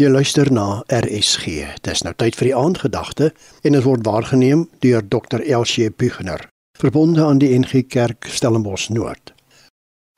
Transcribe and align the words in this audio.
Jy 0.00 0.08
luister 0.08 0.48
na 0.48 0.78
RSG. 0.88 1.66
Dis 1.84 2.00
nou 2.06 2.14
tyd 2.16 2.32
vir 2.38 2.48
die 2.48 2.54
aandgedagte 2.56 3.26
en 3.68 3.74
dit 3.76 3.84
word 3.84 4.06
waargeneem 4.08 4.62
deur 4.80 5.02
Dr. 5.04 5.42
Elsie 5.44 5.90
Buchner, 5.92 6.46
verbonde 6.80 7.20
aan 7.20 7.42
die 7.42 7.50
NG 7.52 7.82
Kerk 7.84 8.24
Stellenbosch 8.32 8.88
Noord. 8.96 9.34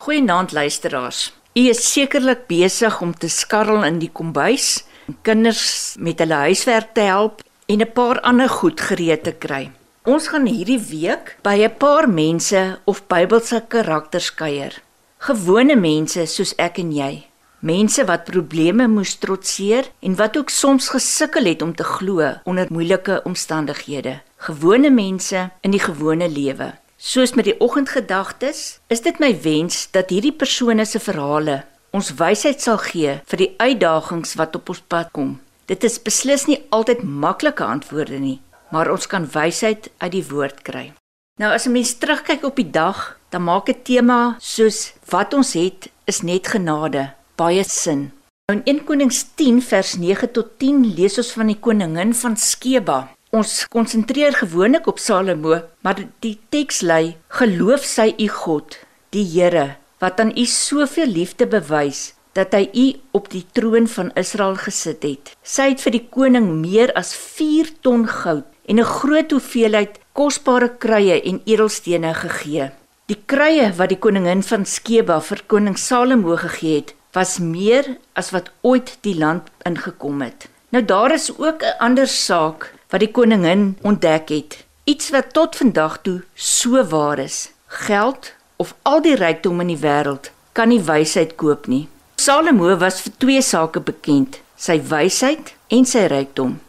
Goeienaand 0.06 0.54
luisteraars. 0.54 1.32
U 1.58 1.64
is 1.72 1.82
sekerlik 1.82 2.44
besig 2.46 3.00
om 3.02 3.10
te 3.10 3.26
skarrel 3.26 3.82
in 3.88 3.98
die 3.98 4.12
kombuis, 4.12 4.84
kinders 5.26 5.96
met 5.98 6.22
hulle 6.22 6.38
huiswerk 6.44 6.94
te 6.94 7.08
help 7.10 7.42
en 7.66 7.82
'n 7.82 7.92
paar 7.92 8.20
ander 8.20 8.48
goed 8.48 8.80
gereed 8.80 9.24
te 9.24 9.34
kry. 9.34 9.72
Ons 10.06 10.28
gaan 10.28 10.46
hierdie 10.46 10.78
week 10.78 11.38
by 11.42 11.58
'n 11.58 11.74
paar 11.78 12.06
mense 12.08 12.78
of 12.84 13.02
Bybelse 13.08 13.64
karakters 13.68 14.30
kuier. 14.34 14.78
Gewone 15.18 15.74
mense 15.74 16.26
soos 16.26 16.54
ek 16.56 16.78
en 16.78 16.92
jy 16.92 17.31
mense 17.62 18.02
wat 18.04 18.24
probleme 18.26 18.88
moes 18.90 19.14
trotseer 19.22 19.86
en 20.02 20.16
wat 20.18 20.36
ook 20.36 20.50
soms 20.50 20.88
gesukkel 20.90 21.46
het 21.46 21.62
om 21.62 21.74
te 21.74 21.84
glo 21.86 22.32
onder 22.44 22.66
moeilike 22.70 23.20
omstandighede. 23.24 24.20
Gewone 24.36 24.90
mense 24.90 25.50
in 25.60 25.70
die 25.70 25.82
gewone 25.82 26.28
lewe. 26.28 26.72
Soos 26.96 27.34
met 27.34 27.44
die 27.44 27.58
oggendgedagtes, 27.60 28.80
is 28.86 29.02
dit 29.02 29.18
my 29.22 29.30
wens 29.42 29.88
dat 29.94 30.10
hierdie 30.10 30.34
persone 30.34 30.84
se 30.86 30.98
verhale 31.02 31.62
ons 31.92 32.14
wysheid 32.16 32.62
sal 32.64 32.78
gee 32.80 33.18
vir 33.28 33.40
die 33.40 33.50
uitdagings 33.60 34.34
wat 34.40 34.56
op 34.56 34.70
ons 34.72 34.80
pad 34.88 35.12
kom. 35.12 35.36
Dit 35.68 35.84
is 35.84 36.00
beslis 36.02 36.46
nie 36.48 36.62
altyd 36.72 37.04
maklike 37.04 37.64
antwoorde 37.64 38.18
nie, 38.18 38.38
maar 38.72 38.90
ons 38.90 39.06
kan 39.06 39.28
wysheid 39.28 39.90
uit 40.00 40.12
die 40.16 40.24
woord 40.30 40.64
kry. 40.66 40.92
Nou 41.38 41.52
as 41.52 41.66
'n 41.66 41.72
mens 41.72 41.94
terugkyk 41.94 42.44
op 42.44 42.56
die 42.56 42.70
dag, 42.70 43.18
dan 43.30 43.44
maak 43.44 43.68
'n 43.68 43.82
tema 43.84 44.36
soos 44.40 44.92
wat 45.10 45.34
ons 45.34 45.52
het 45.52 45.90
is 46.06 46.22
net 46.22 46.46
genade 46.46 47.12
baie 47.36 47.64
sin. 47.64 48.10
Nou 48.48 48.58
in 48.58 48.64
1 48.78 48.84
Konings 48.84 49.24
10 49.40 49.60
vers 49.62 49.96
9 49.98 50.30
tot 50.36 50.56
10 50.58 50.84
lees 50.96 51.18
ons 51.18 51.32
van 51.38 51.52
die 51.52 51.58
koningin 51.58 52.14
van 52.14 52.36
Skeba. 52.36 52.98
Ons 53.32 53.66
konsentreer 53.72 54.34
gewoonlik 54.36 54.86
op 54.86 54.98
Salomo, 54.98 55.62
maar 55.80 56.02
die 56.20 56.38
teks 56.52 56.82
lei: 56.82 57.16
Geloof 57.38 57.86
sy 57.88 58.12
u 58.18 58.28
God, 58.28 58.76
die 59.16 59.24
Here, 59.24 59.76
wat 60.04 60.20
aan 60.20 60.34
u 60.36 60.44
soveel 60.44 61.08
liefde 61.08 61.46
bewys 61.46 62.12
dat 62.32 62.54
hy 62.56 62.68
u 62.72 62.86
op 63.16 63.28
die 63.32 63.44
troon 63.52 63.86
van 63.88 64.12
Israel 64.16 64.56
gesit 64.60 65.04
het. 65.04 65.32
Sy 65.44 65.72
het 65.72 65.82
vir 65.84 65.96
die 65.96 66.06
koning 66.14 66.48
meer 66.62 66.92
as 66.98 67.12
4 67.16 67.72
ton 67.84 68.06
goud 68.08 68.46
en 68.68 68.80
'n 68.80 68.92
groot 68.98 69.30
hoeveelheid 69.30 70.00
kosbare 70.12 70.70
kruie 70.78 71.20
en 71.22 71.40
edelstene 71.44 72.14
gegee. 72.14 72.70
Die 73.06 73.20
kruie 73.26 73.72
wat 73.76 73.88
die 73.88 73.98
koningin 73.98 74.42
van 74.42 74.64
Skeba 74.64 75.20
vir 75.20 75.40
koning 75.46 75.78
Salomo 75.78 76.36
gegee 76.36 76.76
het, 76.76 76.94
was 77.12 77.38
meer 77.38 77.96
as 78.12 78.30
wat 78.30 78.50
ooit 78.60 78.96
die 79.00 79.16
land 79.18 79.48
ingekom 79.68 80.22
het. 80.22 80.48
Nou 80.72 80.84
daar 80.84 81.12
is 81.12 81.30
ook 81.38 81.62
'n 81.62 81.78
ander 81.78 82.06
saak 82.06 82.74
wat 82.88 83.00
die 83.00 83.10
koningin 83.10 83.78
ontdek 83.82 84.28
het. 84.28 84.64
Iets 84.84 85.10
wat 85.10 85.32
tot 85.32 85.56
vandag 85.56 85.98
toe 86.02 86.22
so 86.34 86.84
waar 86.84 87.18
is. 87.18 87.50
Geld 87.66 88.32
of 88.56 88.74
al 88.82 89.02
die 89.02 89.14
rykdom 89.14 89.60
in 89.60 89.66
die 89.66 89.82
wêreld 89.82 90.30
kan 90.52 90.68
nie 90.68 90.80
wysheid 90.80 91.34
koop 91.34 91.66
nie. 91.66 91.88
Salomo 92.16 92.76
was 92.76 93.00
vir 93.00 93.12
twee 93.18 93.42
sake 93.42 93.80
bekend: 93.80 94.40
sy 94.56 94.80
wysheid 94.88 95.54
en 95.68 95.84
sy 95.84 96.06
rykdom. 96.06 96.60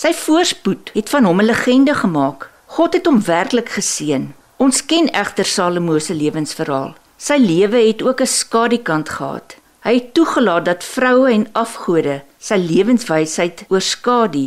Sy 0.00 0.12
voorspoed 0.12 0.90
het 0.94 1.08
van 1.08 1.24
hom 1.24 1.40
'n 1.40 1.46
legende 1.46 1.94
gemaak. 1.94 2.50
God 2.66 2.92
het 2.94 3.06
hom 3.06 3.22
werklik 3.22 3.68
geseën. 3.68 4.34
Ons 4.56 4.86
ken 4.86 5.08
egter 5.12 5.44
Salomo 5.44 5.98
se 5.98 6.14
lewensverhaal. 6.14 6.94
Sy 7.16 7.36
lewe 7.36 7.86
het 7.86 8.02
ook 8.02 8.20
'n 8.20 8.26
skadukant 8.26 9.08
gehad. 9.08 9.56
Hy 9.84 9.98
het 9.98 10.14
toegelaat 10.16 10.64
dat 10.64 10.84
vroue 10.84 11.28
en 11.28 11.42
afgode 11.60 12.22
sy 12.40 12.56
lewenswysheid 12.56 13.66
oorskadu 13.68 14.46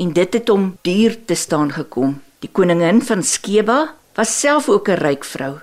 en 0.00 0.12
dit 0.16 0.36
het 0.38 0.48
hom 0.48 0.70
duur 0.88 1.18
te 1.28 1.36
staan 1.36 1.74
gekom. 1.76 2.14
Die 2.40 2.48
koningin 2.48 3.02
van 3.04 3.20
Skeba 3.20 3.92
was 4.16 4.32
self 4.40 4.70
ook 4.72 4.88
'n 4.88 5.02
ryk 5.04 5.24
vrou. 5.24 5.60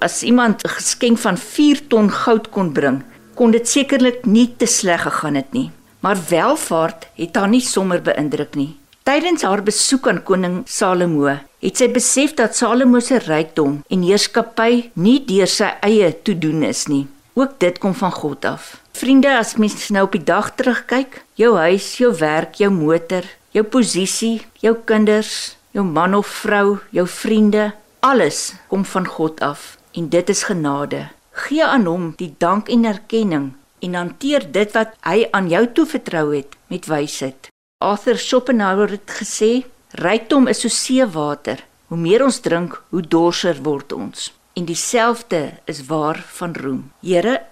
As 0.00 0.22
iemand 0.22 0.64
'n 0.64 0.68
geskenk 0.68 1.18
van 1.18 1.36
4 1.36 1.86
ton 1.88 2.10
goud 2.10 2.48
kon 2.50 2.72
bring, 2.72 3.02
kon 3.34 3.50
dit 3.50 3.68
sekerlik 3.68 4.24
nie 4.24 4.54
te 4.56 4.66
sleg 4.66 5.02
gegaan 5.02 5.34
het 5.34 5.52
nie. 5.52 5.70
Maar 6.00 6.18
welvaart 6.28 7.06
het 7.14 7.36
haar 7.36 7.48
nie 7.48 7.60
sommer 7.60 8.02
beïndruk 8.02 8.54
nie. 8.54 8.76
Tydens 9.02 9.42
haar 9.42 9.62
besoek 9.62 10.08
aan 10.08 10.22
koning 10.22 10.62
Salomo, 10.64 11.38
het 11.60 11.76
sy 11.76 11.88
besef 11.88 12.34
dat 12.34 12.56
Salomo 12.56 13.00
se 13.00 13.18
rykdom 13.18 13.84
en 13.88 14.02
heerskappy 14.02 14.90
nie 14.94 15.24
deur 15.24 15.46
sy 15.46 15.70
eie 15.80 16.22
toedoen 16.22 16.62
is 16.62 16.86
nie. 16.86 17.06
Ook 17.38 17.58
dit 17.60 17.78
kom 17.78 17.94
van 17.94 18.12
God 18.12 18.44
af. 18.44 18.80
Vriende, 18.96 19.36
as 19.36 19.56
mens 19.60 19.88
nou 19.92 20.06
op 20.06 20.14
die 20.16 20.24
dag 20.24 20.54
terugkyk, 20.56 21.18
jou 21.36 21.50
huis, 21.60 21.98
jou 22.00 22.14
werk, 22.16 22.54
jou 22.56 22.70
motor, 22.72 23.26
jou 23.52 23.64
posisie, 23.68 24.46
jou 24.64 24.72
kinders, 24.88 25.56
jou 25.76 25.84
man 25.84 26.14
of 26.16 26.30
vrou, 26.40 26.78
jou 26.96 27.04
vriende, 27.04 27.74
alles 28.00 28.54
kom 28.72 28.86
van 28.88 29.04
God 29.06 29.42
af 29.44 29.74
en 29.92 30.08
dit 30.08 30.32
is 30.32 30.46
genade. 30.48 31.02
Gee 31.44 31.64
aan 31.64 31.84
hom 31.84 32.06
die 32.16 32.30
dank 32.40 32.72
en 32.72 32.88
erkenning 32.88 33.52
en 33.84 34.00
hanteer 34.00 34.48
dit 34.52 34.72
wat 34.72 34.96
hy 35.04 35.28
aan 35.36 35.52
jou 35.52 35.66
toevertrou 35.76 36.30
het 36.32 36.56
met 36.72 36.88
wysheid. 36.88 37.52
Arthur 37.84 38.16
Schopenhauer 38.16 38.96
het 38.96 39.12
gesê, 39.20 39.66
rykdom 40.00 40.48
is 40.48 40.64
so 40.64 40.72
seewater. 40.72 41.60
Hoe 41.92 42.00
meer 42.00 42.24
ons 42.24 42.40
drink, 42.40 42.80
hoe 42.88 43.04
dorser 43.04 43.60
word 43.60 43.92
ons 43.92 44.32
en 44.56 44.64
dieselfde 44.64 45.52
is 45.64 45.86
waar 45.86 46.24
van 46.28 46.54
roem. 46.54 46.92
Here, 47.00 47.42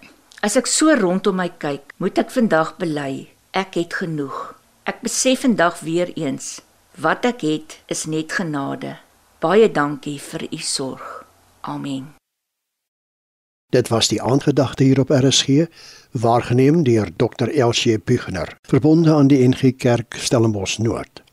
as 0.41 0.57
ek 0.57 0.69
so 0.71 0.95
rondom 0.97 1.37
my 1.37 1.51
kyk, 1.61 1.93
moet 2.01 2.17
ek 2.21 2.33
vandag 2.33 2.75
bely, 2.81 3.27
ek 3.53 3.77
het 3.77 3.97
genoeg. 4.01 4.39
Ek 4.89 5.03
besef 5.05 5.45
vandag 5.45 5.83
weer 5.85 6.13
eens, 6.17 6.63
wat 7.01 7.27
ek 7.29 7.45
het 7.45 7.79
is 7.93 8.07
net 8.09 8.33
genade. 8.33 8.97
Baie 9.45 9.69
dankie 9.69 10.17
vir 10.21 10.47
u 10.49 10.61
sorg. 10.65 11.09
Amen. 11.69 12.15
Dit 13.73 13.91
was 13.93 14.09
die 14.09 14.23
aandgedagte 14.23 14.85
hier 14.85 15.01
op 15.03 15.13
RSG, 15.13 15.67
waargeneem 16.13 16.85
deur 16.87 17.11
Dr. 17.17 17.51
Elsie 17.51 17.99
Buchner, 17.99 18.57
verbonde 18.69 19.13
aan 19.13 19.29
die 19.29 19.43
NG 19.49 19.75
Kerk 19.77 20.17
Stellenbosch 20.21 20.79
Noord. 20.79 21.24